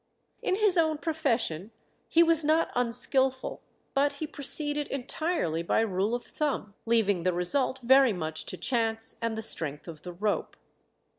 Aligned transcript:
In 0.41 0.55
his 0.55 0.79
own 0.79 0.97
profession 0.97 1.69
he 2.09 2.23
was 2.23 2.43
not 2.43 2.71
unskilful, 2.73 3.61
but 3.93 4.13
he 4.13 4.25
proceeded 4.25 4.87
entirely 4.87 5.61
by 5.61 5.81
rule 5.81 6.15
of 6.15 6.23
thumb, 6.25 6.73
leaving 6.87 7.21
the 7.21 7.33
result 7.33 7.77
very 7.83 8.11
much 8.11 8.47
to 8.47 8.57
chance 8.57 9.15
and 9.21 9.37
the 9.37 9.43
strength 9.43 9.87
of 9.87 10.01
the 10.01 10.13
rope. 10.13 10.57